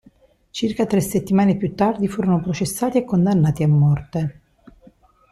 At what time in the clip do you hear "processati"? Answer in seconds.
2.41-2.97